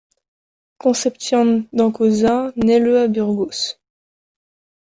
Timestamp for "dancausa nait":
1.73-2.79